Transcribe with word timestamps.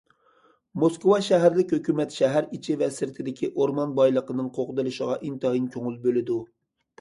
موسكۋا 0.83 1.17
شەھەرلىك 1.25 1.73
ھۆكۈمەت 1.75 2.15
شەھەر 2.19 2.47
ئىچى 2.57 2.77
ۋە 2.79 2.87
سىرتىدىكى 2.95 3.51
ئورمان 3.51 3.93
بايلىقىنىڭ 4.01 4.49
قوغدىلىشىغا 4.57 5.21
ئىنتايىن 5.29 5.69
كۆڭۈل 5.77 6.01
بۆلىدۇ. 6.09 6.41